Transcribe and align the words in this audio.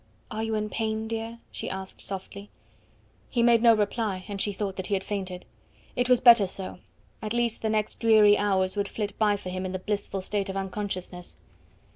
"Are 0.31 0.41
you 0.41 0.55
in 0.55 0.71
pain, 0.71 1.07
dear?" 1.07 1.37
she 1.51 1.69
asked 1.69 2.01
softly. 2.01 2.49
He 3.29 3.43
made 3.43 3.61
no 3.61 3.75
reply, 3.75 4.25
and 4.27 4.41
she 4.41 4.51
thought 4.51 4.75
that 4.77 4.87
he 4.87 4.95
had 4.95 5.03
fainted. 5.03 5.45
It 5.95 6.09
was 6.09 6.19
better 6.19 6.47
so; 6.47 6.79
at 7.21 7.33
least 7.33 7.61
the 7.61 7.69
next 7.69 7.99
dreary 7.99 8.35
hours 8.35 8.75
would 8.75 8.87
flit 8.89 9.15
by 9.19 9.37
for 9.37 9.49
him 9.49 9.63
in 9.63 9.73
the 9.73 9.77
blissful 9.77 10.21
state 10.21 10.49
of 10.49 10.57
unconsciousness. 10.57 11.37